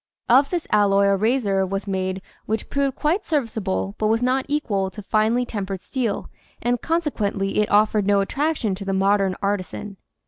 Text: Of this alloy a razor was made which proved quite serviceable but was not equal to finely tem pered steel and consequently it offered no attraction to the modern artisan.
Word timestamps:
Of 0.27 0.49
this 0.49 0.65
alloy 0.71 1.03
a 1.05 1.15
razor 1.15 1.63
was 1.63 1.85
made 1.87 2.23
which 2.47 2.71
proved 2.71 2.95
quite 2.95 3.27
serviceable 3.27 3.93
but 3.99 4.07
was 4.07 4.23
not 4.23 4.47
equal 4.49 4.89
to 4.89 5.03
finely 5.03 5.45
tem 5.45 5.67
pered 5.67 5.79
steel 5.81 6.27
and 6.59 6.81
consequently 6.81 7.59
it 7.59 7.69
offered 7.69 8.07
no 8.07 8.19
attraction 8.19 8.73
to 8.73 8.83
the 8.83 8.93
modern 8.93 9.35
artisan. 9.43 9.97